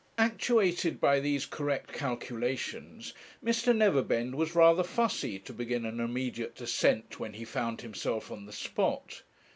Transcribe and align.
Actuated 0.17 0.99
by 0.99 1.19
these 1.19 1.45
correct 1.45 1.93
calculations, 1.93 3.13
Mr. 3.45 3.75
Neverbend 3.77 4.33
was 4.33 4.55
rather 4.55 4.81
fussy 4.83 5.37
to 5.37 5.53
begin 5.53 5.85
an 5.85 5.99
immediate 5.99 6.55
descent 6.55 7.19
when 7.19 7.33
he 7.33 7.45
found 7.45 7.81
himself 7.81 8.31
on 8.31 8.47
the 8.47 8.51
spot. 8.51 9.21